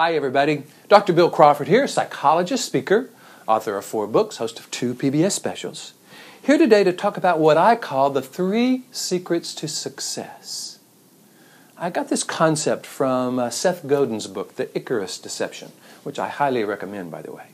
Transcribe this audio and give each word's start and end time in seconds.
Hi, 0.00 0.14
everybody. 0.14 0.62
Dr. 0.88 1.12
Bill 1.12 1.28
Crawford 1.28 1.68
here, 1.68 1.86
psychologist, 1.86 2.64
speaker, 2.64 3.10
author 3.46 3.76
of 3.76 3.84
four 3.84 4.06
books, 4.06 4.38
host 4.38 4.58
of 4.58 4.70
two 4.70 4.94
PBS 4.94 5.32
specials. 5.32 5.92
Here 6.42 6.56
today 6.56 6.84
to 6.84 6.92
talk 6.94 7.18
about 7.18 7.38
what 7.38 7.58
I 7.58 7.76
call 7.76 8.08
the 8.08 8.22
three 8.22 8.84
secrets 8.90 9.54
to 9.56 9.68
success. 9.68 10.78
I 11.76 11.90
got 11.90 12.08
this 12.08 12.24
concept 12.24 12.86
from 12.86 13.38
uh, 13.38 13.50
Seth 13.50 13.86
Godin's 13.86 14.26
book, 14.26 14.56
The 14.56 14.74
Icarus 14.74 15.18
Deception, 15.18 15.70
which 16.02 16.18
I 16.18 16.28
highly 16.28 16.64
recommend, 16.64 17.10
by 17.10 17.20
the 17.20 17.32
way. 17.32 17.48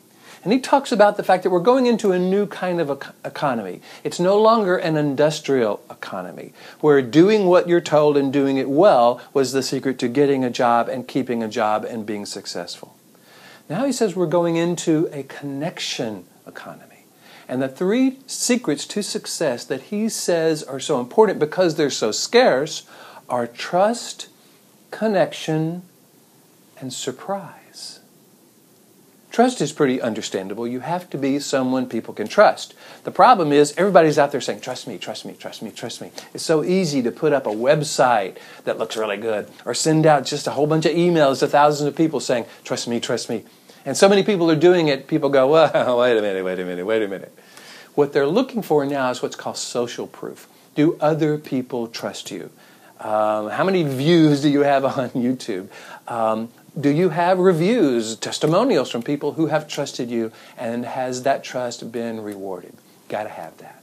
And 0.46 0.52
he 0.52 0.60
talks 0.60 0.92
about 0.92 1.16
the 1.16 1.24
fact 1.24 1.42
that 1.42 1.50
we're 1.50 1.58
going 1.58 1.86
into 1.86 2.12
a 2.12 2.20
new 2.20 2.46
kind 2.46 2.80
of 2.80 3.02
economy. 3.24 3.80
It's 4.04 4.20
no 4.20 4.40
longer 4.40 4.76
an 4.76 4.96
industrial 4.96 5.82
economy, 5.90 6.52
where 6.78 7.02
doing 7.02 7.46
what 7.46 7.68
you're 7.68 7.80
told 7.80 8.16
and 8.16 8.32
doing 8.32 8.56
it 8.56 8.70
well 8.70 9.20
was 9.34 9.50
the 9.50 9.60
secret 9.60 9.98
to 9.98 10.09
getting 10.09 10.45
a 10.45 10.48
job 10.48 10.88
and 10.88 11.09
keeping 11.09 11.42
a 11.42 11.48
job 11.48 11.84
and 11.84 12.06
being 12.06 12.24
successful. 12.24 12.95
Now 13.68 13.86
he 13.86 13.90
says 13.90 14.14
we're 14.14 14.27
going 14.27 14.55
into 14.55 15.09
a 15.12 15.24
connection 15.24 16.27
economy. 16.47 17.06
And 17.48 17.60
the 17.60 17.69
three 17.69 18.20
secrets 18.28 18.86
to 18.86 19.02
success 19.02 19.64
that 19.64 19.83
he 19.83 20.08
says 20.08 20.62
are 20.62 20.78
so 20.78 21.00
important 21.00 21.41
because 21.41 21.74
they're 21.74 21.91
so 21.91 22.12
scarce 22.12 22.86
are 23.28 23.48
trust, 23.48 24.28
connection, 24.92 25.83
and 26.80 26.92
surprise. 26.92 27.66
Trust 29.36 29.60
is 29.60 29.70
pretty 29.70 30.00
understandable. 30.00 30.66
You 30.66 30.80
have 30.80 31.10
to 31.10 31.18
be 31.18 31.38
someone 31.40 31.90
people 31.90 32.14
can 32.14 32.27
trust. 32.27 32.72
The 33.04 33.10
problem 33.10 33.52
is 33.52 33.74
everybody's 33.77 34.18
out 34.18 34.32
there 34.32 34.40
saying, 34.40 34.62
trust 34.62 34.86
me, 34.86 34.96
trust 34.96 35.27
me, 35.27 35.34
trust 35.34 35.60
me, 35.60 35.70
trust 35.70 36.00
me. 36.00 36.10
It's 36.32 36.42
so 36.42 36.64
easy 36.64 37.02
to 37.02 37.10
put 37.10 37.34
up 37.34 37.46
a 37.46 37.50
website 37.50 38.38
that 38.64 38.78
looks 38.78 38.96
really 38.96 39.18
good 39.18 39.50
or 39.66 39.74
send 39.74 40.06
out 40.06 40.24
just 40.24 40.46
a 40.46 40.52
whole 40.52 40.66
bunch 40.66 40.86
of 40.86 40.92
emails 40.92 41.41
to 41.41 41.48
thousands 41.48 41.86
of 41.86 41.94
people 41.94 42.18
saying, 42.18 42.46
trust 42.64 42.88
me, 42.88 42.98
trust 42.98 43.28
me. 43.28 43.44
And 43.84 43.94
so 43.94 44.08
many 44.08 44.22
people 44.22 44.50
are 44.50 44.56
doing 44.56 44.88
it, 44.88 45.06
people 45.06 45.28
go, 45.28 45.48
well, 45.48 45.98
wait 46.00 46.16
a 46.16 46.22
minute, 46.22 46.42
wait 46.42 46.58
a 46.58 46.64
minute, 46.64 46.86
wait 46.86 47.02
a 47.02 47.06
minute. 47.06 47.39
What 47.94 48.14
they're 48.14 48.27
looking 48.27 48.62
for 48.62 48.86
now 48.86 49.11
is 49.11 49.20
what's 49.20 49.36
called 49.36 49.58
social 49.58 50.06
proof. 50.06 50.48
Do 50.74 50.96
other 50.98 51.36
people 51.36 51.89
trust 51.89 52.30
you? 52.30 52.48
Um, 53.00 53.50
how 53.50 53.64
many 53.64 53.83
views 53.83 54.41
do 54.41 54.48
you 54.48 54.61
have 54.61 54.84
on 54.98 55.11
YouTube? 55.11 55.68
Um, 56.08 56.48
do 56.78 56.91
you 56.91 57.08
have 57.08 57.38
reviews, 57.38 58.16
testimonials 58.16 58.91
from 58.91 59.02
people 59.02 59.32
who 59.32 59.46
have 59.46 59.66
trusted 59.66 60.10
you, 60.10 60.30
and 60.58 60.84
has 60.84 61.22
that 61.22 61.42
trust 61.42 61.91
been 61.91 62.22
rewarded? 62.22 62.74
Got 63.08 63.24
to 63.24 63.30
have 63.30 63.56
that. 63.58 63.83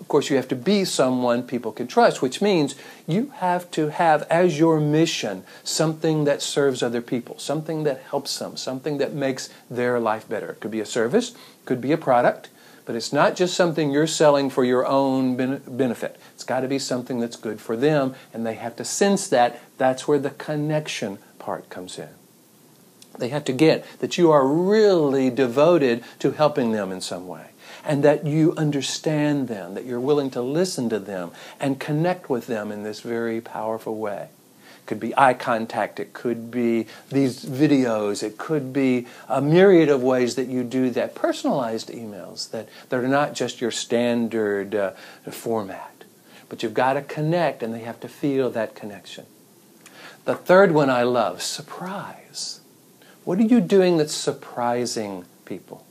Of 0.00 0.08
course, 0.08 0.30
you 0.30 0.36
have 0.36 0.48
to 0.48 0.56
be 0.56 0.84
someone 0.84 1.42
people 1.42 1.70
can 1.70 1.86
trust, 1.86 2.22
which 2.22 2.40
means 2.40 2.74
you 3.06 3.32
have 3.36 3.70
to 3.72 3.90
have 3.90 4.22
as 4.22 4.58
your 4.58 4.80
mission 4.80 5.44
something 5.62 6.24
that 6.24 6.42
serves 6.42 6.82
other 6.82 7.02
people, 7.02 7.38
something 7.38 7.84
that 7.84 8.00
helps 8.10 8.36
them, 8.38 8.56
something 8.56 8.98
that 8.98 9.12
makes 9.12 9.50
their 9.70 10.00
life 10.00 10.28
better. 10.28 10.50
It 10.50 10.60
could 10.60 10.70
be 10.70 10.80
a 10.80 10.86
service, 10.86 11.34
could 11.66 11.80
be 11.80 11.92
a 11.92 11.98
product, 11.98 12.48
but 12.84 12.96
it's 12.96 13.12
not 13.12 13.36
just 13.36 13.54
something 13.54 13.92
you're 13.92 14.08
selling 14.08 14.50
for 14.50 14.64
your 14.64 14.84
own 14.86 15.36
benefit. 15.36 16.18
It's 16.34 16.42
got 16.42 16.60
to 16.60 16.68
be 16.68 16.80
something 16.80 17.20
that's 17.20 17.36
good 17.36 17.60
for 17.60 17.76
them, 17.76 18.14
and 18.32 18.44
they 18.44 18.54
have 18.54 18.74
to 18.76 18.84
sense 18.84 19.28
that. 19.28 19.60
That's 19.78 20.08
where 20.08 20.18
the 20.18 20.30
connection 20.30 21.18
part 21.42 21.68
comes 21.68 21.98
in. 21.98 22.08
They 23.18 23.28
have 23.28 23.44
to 23.44 23.52
get 23.52 23.84
that 23.98 24.16
you 24.16 24.30
are 24.30 24.46
really 24.46 25.28
devoted 25.28 26.02
to 26.20 26.30
helping 26.32 26.72
them 26.72 26.90
in 26.90 27.00
some 27.00 27.28
way 27.28 27.48
and 27.84 28.04
that 28.04 28.26
you 28.26 28.54
understand 28.56 29.48
them, 29.48 29.74
that 29.74 29.84
you're 29.84 30.00
willing 30.00 30.30
to 30.30 30.40
listen 30.40 30.88
to 30.88 30.98
them 30.98 31.32
and 31.60 31.80
connect 31.80 32.30
with 32.30 32.46
them 32.46 32.70
in 32.70 32.84
this 32.84 33.00
very 33.00 33.40
powerful 33.40 33.96
way. 33.96 34.28
It 34.78 34.86
could 34.86 35.00
be 35.00 35.16
eye 35.16 35.34
contact, 35.34 36.00
it 36.00 36.12
could 36.12 36.50
be 36.50 36.86
these 37.10 37.44
videos, 37.44 38.22
it 38.22 38.38
could 38.38 38.72
be 38.72 39.06
a 39.28 39.40
myriad 39.40 39.88
of 39.88 40.02
ways 40.02 40.36
that 40.36 40.48
you 40.48 40.64
do 40.64 40.90
that. 40.90 41.14
Personalized 41.14 41.90
emails 41.90 42.50
that, 42.50 42.68
that 42.88 43.02
are 43.02 43.08
not 43.08 43.34
just 43.34 43.60
your 43.60 43.70
standard 43.70 44.74
uh, 44.74 44.92
format, 45.30 46.04
but 46.48 46.62
you've 46.62 46.74
got 46.74 46.94
to 46.94 47.02
connect 47.02 47.62
and 47.62 47.74
they 47.74 47.80
have 47.80 48.00
to 48.00 48.08
feel 48.08 48.48
that 48.50 48.74
connection. 48.74 49.26
The 50.24 50.34
third 50.36 50.72
one 50.72 50.88
I 50.88 51.02
love 51.02 51.42
surprise. 51.42 52.60
What 53.24 53.38
are 53.38 53.42
you 53.42 53.60
doing 53.60 53.96
that's 53.96 54.14
surprising 54.14 55.24
people? 55.44 55.84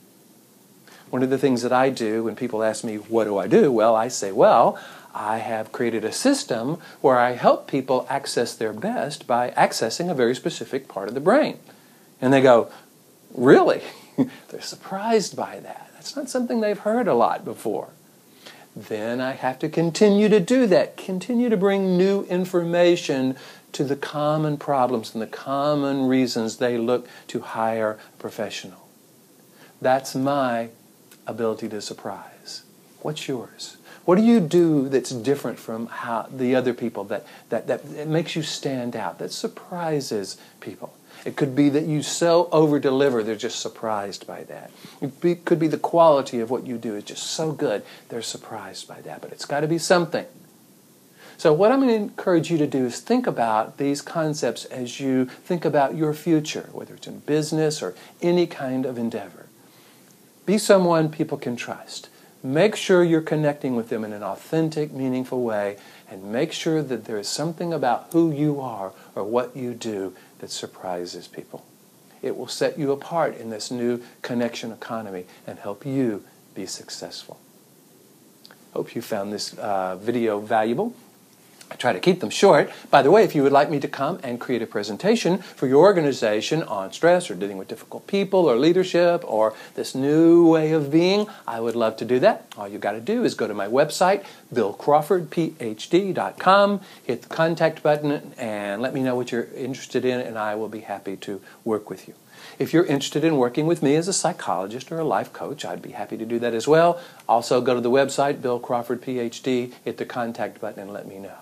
One 1.10 1.22
of 1.22 1.28
the 1.28 1.38
things 1.38 1.60
that 1.62 1.72
I 1.72 1.90
do 1.90 2.24
when 2.24 2.36
people 2.36 2.62
ask 2.62 2.82
me, 2.82 2.96
What 2.96 3.24
do 3.24 3.36
I 3.36 3.46
do? 3.46 3.70
Well, 3.70 3.94
I 3.94 4.08
say, 4.08 4.32
Well, 4.32 4.78
I 5.14 5.38
have 5.38 5.72
created 5.72 6.04
a 6.04 6.12
system 6.12 6.78
where 7.02 7.18
I 7.18 7.32
help 7.32 7.68
people 7.68 8.06
access 8.08 8.54
their 8.54 8.72
best 8.72 9.26
by 9.26 9.50
accessing 9.50 10.10
a 10.10 10.14
very 10.14 10.34
specific 10.34 10.88
part 10.88 11.08
of 11.08 11.14
the 11.14 11.20
brain. 11.20 11.58
And 12.20 12.32
they 12.32 12.40
go, 12.40 12.70
Really? 13.34 13.82
They're 14.48 14.62
surprised 14.62 15.36
by 15.36 15.60
that. 15.60 15.90
That's 15.94 16.16
not 16.16 16.30
something 16.30 16.60
they've 16.60 16.78
heard 16.78 17.06
a 17.06 17.14
lot 17.14 17.44
before. 17.44 17.90
Then 18.74 19.20
I 19.20 19.32
have 19.32 19.58
to 19.58 19.68
continue 19.68 20.30
to 20.30 20.40
do 20.40 20.66
that, 20.68 20.96
continue 20.96 21.50
to 21.50 21.56
bring 21.58 21.98
new 21.98 22.24
information 22.24 23.36
to 23.72 23.84
the 23.84 23.96
common 23.96 24.56
problems 24.56 25.14
and 25.14 25.22
the 25.22 25.26
common 25.26 26.06
reasons 26.06 26.58
they 26.58 26.78
look 26.78 27.08
to 27.28 27.40
hire 27.40 27.92
a 27.92 28.18
professional. 28.18 28.88
That's 29.80 30.14
my 30.14 30.68
ability 31.26 31.68
to 31.70 31.80
surprise. 31.80 32.62
What's 33.00 33.26
yours? 33.26 33.76
What 34.04 34.16
do 34.16 34.22
you 34.22 34.40
do 34.40 34.88
that's 34.88 35.10
different 35.10 35.58
from 35.58 35.86
how 35.86 36.28
the 36.30 36.54
other 36.54 36.74
people 36.74 37.04
that, 37.04 37.26
that, 37.50 37.66
that 37.66 38.08
makes 38.08 38.34
you 38.34 38.42
stand 38.42 38.96
out, 38.96 39.18
that 39.18 39.30
surprises 39.30 40.36
people? 40.60 40.94
It 41.24 41.36
could 41.36 41.54
be 41.54 41.68
that 41.68 41.84
you 41.84 42.02
so 42.02 42.48
over 42.50 42.80
deliver, 42.80 43.22
they're 43.22 43.36
just 43.36 43.60
surprised 43.60 44.26
by 44.26 44.42
that. 44.44 44.72
It 45.00 45.20
be, 45.20 45.36
could 45.36 45.60
be 45.60 45.68
the 45.68 45.78
quality 45.78 46.40
of 46.40 46.50
what 46.50 46.66
you 46.66 46.78
do 46.78 46.96
is 46.96 47.04
just 47.04 47.28
so 47.28 47.52
good, 47.52 47.84
they're 48.08 48.22
surprised 48.22 48.88
by 48.88 49.00
that. 49.02 49.20
But 49.20 49.30
it's 49.30 49.44
got 49.44 49.60
to 49.60 49.68
be 49.68 49.78
something. 49.78 50.26
So, 51.36 51.52
what 51.52 51.72
I'm 51.72 51.80
going 51.80 51.88
to 51.88 51.94
encourage 51.94 52.50
you 52.50 52.58
to 52.58 52.66
do 52.66 52.86
is 52.86 53.00
think 53.00 53.26
about 53.26 53.78
these 53.78 54.00
concepts 54.02 54.64
as 54.66 55.00
you 55.00 55.26
think 55.26 55.64
about 55.64 55.96
your 55.96 56.14
future, 56.14 56.68
whether 56.72 56.94
it's 56.94 57.06
in 57.06 57.20
business 57.20 57.82
or 57.82 57.94
any 58.20 58.46
kind 58.46 58.86
of 58.86 58.98
endeavor. 58.98 59.46
Be 60.46 60.58
someone 60.58 61.08
people 61.08 61.38
can 61.38 61.56
trust. 61.56 62.08
Make 62.42 62.74
sure 62.74 63.04
you're 63.04 63.20
connecting 63.20 63.76
with 63.76 63.88
them 63.88 64.04
in 64.04 64.12
an 64.12 64.24
authentic, 64.24 64.92
meaningful 64.92 65.42
way, 65.42 65.76
and 66.10 66.24
make 66.24 66.52
sure 66.52 66.82
that 66.82 67.04
there 67.04 67.18
is 67.18 67.28
something 67.28 67.72
about 67.72 68.08
who 68.12 68.32
you 68.32 68.60
are 68.60 68.92
or 69.14 69.22
what 69.22 69.56
you 69.56 69.74
do 69.74 70.14
that 70.40 70.50
surprises 70.50 71.28
people. 71.28 71.64
It 72.20 72.36
will 72.36 72.48
set 72.48 72.78
you 72.78 72.90
apart 72.90 73.36
in 73.36 73.50
this 73.50 73.70
new 73.70 74.02
connection 74.22 74.72
economy 74.72 75.26
and 75.46 75.58
help 75.60 75.86
you 75.86 76.24
be 76.54 76.66
successful. 76.66 77.38
Hope 78.72 78.94
you 78.94 79.02
found 79.02 79.32
this 79.32 79.56
uh, 79.58 79.96
video 79.96 80.40
valuable. 80.40 80.94
I 81.72 81.76
try 81.76 81.94
to 81.94 82.00
keep 82.00 82.20
them 82.20 82.28
short. 82.28 82.70
By 82.90 83.00
the 83.00 83.10
way, 83.10 83.24
if 83.24 83.34
you 83.34 83.42
would 83.42 83.50
like 83.50 83.70
me 83.70 83.80
to 83.80 83.88
come 83.88 84.20
and 84.22 84.38
create 84.38 84.60
a 84.60 84.66
presentation 84.66 85.38
for 85.38 85.66
your 85.66 85.82
organization 85.82 86.62
on 86.64 86.92
stress 86.92 87.30
or 87.30 87.34
dealing 87.34 87.56
with 87.56 87.68
difficult 87.68 88.06
people 88.06 88.40
or 88.40 88.56
leadership 88.56 89.24
or 89.26 89.54
this 89.74 89.94
new 89.94 90.46
way 90.46 90.72
of 90.72 90.90
being, 90.90 91.28
I 91.48 91.60
would 91.60 91.74
love 91.74 91.96
to 91.96 92.04
do 92.04 92.18
that. 92.18 92.44
All 92.58 92.68
you've 92.68 92.82
got 92.82 92.92
to 92.92 93.00
do 93.00 93.24
is 93.24 93.34
go 93.34 93.48
to 93.48 93.54
my 93.54 93.68
website, 93.68 94.22
billcrawfordphd.com, 94.52 96.80
hit 97.04 97.22
the 97.22 97.28
contact 97.28 97.82
button, 97.82 98.34
and 98.36 98.82
let 98.82 98.92
me 98.92 99.02
know 99.02 99.16
what 99.16 99.32
you're 99.32 99.48
interested 99.56 100.04
in, 100.04 100.20
and 100.20 100.38
I 100.38 100.54
will 100.54 100.68
be 100.68 100.80
happy 100.80 101.16
to 101.16 101.40
work 101.64 101.88
with 101.88 102.06
you. 102.06 102.12
If 102.58 102.74
you're 102.74 102.84
interested 102.84 103.24
in 103.24 103.38
working 103.38 103.66
with 103.66 103.82
me 103.82 103.96
as 103.96 104.08
a 104.08 104.12
psychologist 104.12 104.92
or 104.92 104.98
a 104.98 105.04
life 105.04 105.32
coach, 105.32 105.64
I'd 105.64 105.80
be 105.80 105.92
happy 105.92 106.18
to 106.18 106.26
do 106.26 106.38
that 106.40 106.52
as 106.52 106.68
well. 106.68 107.00
Also, 107.26 107.62
go 107.62 107.72
to 107.74 107.80
the 107.80 107.90
website, 107.90 108.42
Bill 108.42 108.60
Crawford 108.60 109.00
PhD, 109.00 109.72
hit 109.86 109.96
the 109.96 110.04
contact 110.04 110.60
button, 110.60 110.82
and 110.82 110.92
let 110.92 111.06
me 111.06 111.18
know. 111.18 111.32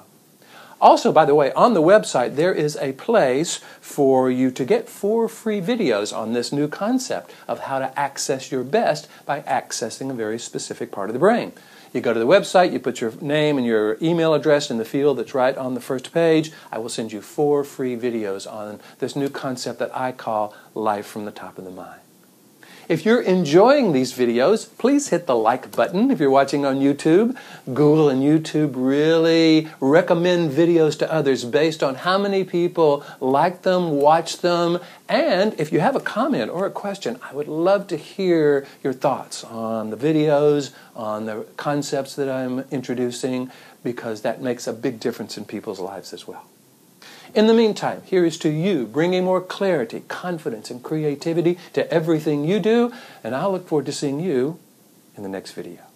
Also, 0.81 1.13
by 1.13 1.27
the 1.27 1.35
way, 1.35 1.53
on 1.53 1.75
the 1.75 1.83
website 1.83 2.37
there 2.37 2.55
is 2.55 2.77
a 2.77 2.93
place 2.93 3.61
for 3.81 4.31
you 4.31 4.51
to 4.51 4.65
get 4.65 4.89
four 4.89 5.29
free 5.29 5.61
videos 5.61 6.17
on 6.17 6.33
this 6.33 6.53
new 6.53 6.69
concept 6.69 7.33
of 7.47 7.61
how 7.61 7.79
to 7.79 7.99
access 7.99 8.51
your 8.51 8.65
best 8.65 9.09
by 9.27 9.41
accessing 9.43 10.11
a 10.11 10.15
very 10.15 10.39
specific 10.39 10.91
part 10.91 11.11
of 11.11 11.13
the 11.13 11.21
brain. 11.21 11.53
You 11.93 12.01
go 12.01 12.15
to 12.15 12.21
the 12.21 12.27
website, 12.27 12.73
you 12.73 12.79
put 12.79 13.01
your 13.01 13.13
name 13.21 13.59
and 13.59 13.67
your 13.67 13.99
email 14.01 14.33
address 14.33 14.71
in 14.71 14.79
the 14.79 14.85
field 14.85 15.19
that's 15.19 15.35
right 15.35 15.57
on 15.57 15.75
the 15.75 15.81
first 15.81 16.15
page. 16.15 16.53
I 16.71 16.79
will 16.79 16.89
send 16.89 17.13
you 17.13 17.21
four 17.21 17.65
free 17.65 17.97
videos 17.97 18.51
on 18.51 18.81
this 19.01 19.17
new 19.17 19.29
concept 19.29 19.81
that 19.81 19.95
I 19.95 20.13
call 20.13 20.55
Life 20.75 21.07
from 21.07 21.25
the 21.25 21.33
Top 21.33 21.59
of 21.59 21.65
the 21.65 21.71
Mind. 21.71 22.01
If 22.91 23.07
you're 23.07 23.23
enjoying 23.23 23.93
these 23.93 24.13
videos, 24.13 24.69
please 24.77 25.11
hit 25.11 25.29
the 25.29 25.37
like 25.37 25.71
button 25.71 26.11
if 26.11 26.19
you're 26.19 26.29
watching 26.29 26.67
on 26.67 26.81
YouTube. 26.81 27.37
Google 27.67 28.09
and 28.09 28.21
YouTube 28.21 28.73
really 28.75 29.69
recommend 29.79 30.51
videos 30.51 30.99
to 30.99 31.13
others 31.13 31.45
based 31.45 31.85
on 31.85 31.95
how 31.95 32.19
many 32.19 32.43
people 32.43 33.05
like 33.21 33.63
them, 33.63 33.93
watch 33.93 34.39
them, 34.39 34.81
and 35.09 35.55
if 35.57 35.71
you 35.71 35.79
have 35.79 35.95
a 35.95 36.01
comment 36.01 36.51
or 36.51 36.67
a 36.67 36.71
question, 36.73 37.17
I 37.23 37.33
would 37.33 37.47
love 37.47 37.87
to 37.87 37.97
hear 37.97 38.67
your 38.83 38.93
thoughts 38.93 39.45
on 39.45 39.91
the 39.91 39.97
videos, 39.97 40.73
on 40.97 41.27
the 41.27 41.47
concepts 41.57 42.17
that 42.17 42.29
I'm 42.29 42.65
introducing, 42.73 43.53
because 43.85 44.23
that 44.23 44.43
makes 44.43 44.67
a 44.67 44.73
big 44.73 44.99
difference 44.99 45.39
in 45.39 45.45
people's 45.45 45.79
lives 45.79 46.13
as 46.13 46.27
well. 46.27 46.45
In 47.33 47.47
the 47.47 47.55
meantime, 47.55 48.03
here 48.05 48.25
is 48.25 48.37
to 48.39 48.49
you, 48.49 48.87
bringing 48.87 49.25
more 49.25 49.41
clarity, 49.41 50.03
confidence, 50.09 50.71
and 50.71 50.83
creativity 50.83 51.59
to 51.75 51.89
everything 51.93 52.45
you 52.45 52.59
do, 52.59 52.93
and 53.23 53.37
I'll 53.37 53.53
look 53.53 53.69
forward 53.69 53.87
to 53.87 53.93
seeing 53.93 54.19
you 54.21 54.59
in 55.17 55.23
the 55.23 55.29
next 55.29 55.53
video. 55.53 55.90